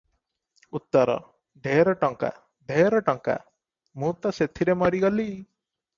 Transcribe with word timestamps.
ଉତ୍ତର 0.77 1.17
'ଢ଼େର 1.67 1.93
ଟଙ୍କା, 2.05 2.31
ଢ଼େର 2.71 3.03
ଟଙ୍କା, 3.11 3.37
ମୁଁ 4.05 4.13
ତ 4.25 4.33
ସେଥିରେ 4.39 4.81
ମରିଗଲି। 4.85 5.29